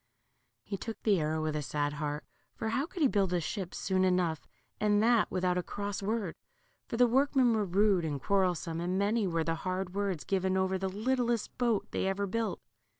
He 0.63 0.77
took 0.77 0.99
the 1.03 1.19
arrow 1.19 1.43
with 1.43 1.55
a 1.55 1.61
sad 1.61 1.93
heart, 2.01 2.25
for 2.55 2.69
how 2.69 2.87
could 2.87 3.03
he 3.03 3.07
build 3.07 3.33
a 3.33 3.39
ship 3.39 3.75
soon 3.75 4.03
enough, 4.03 4.47
and 4.79 4.99
that 5.03 5.29
without 5.29 5.59
a 5.59 5.61
cross 5.61 6.01
word? 6.01 6.33
for 6.87 6.97
the 6.97 7.05
workmen 7.05 7.53
were 7.53 7.65
rude 7.65 8.03
and 8.03 8.19
quarrelsome, 8.19 8.81
and 8.81 8.97
many 8.97 9.27
were 9.27 9.43
the 9.43 9.53
hard 9.61 9.93
words 9.93 10.23
given 10.23 10.57
over 10.57 10.79
the 10.79 10.89
littlest 10.89 11.55
boat 11.59 11.85
they 11.91 12.07
ever 12.07 12.25
built. 12.25 12.59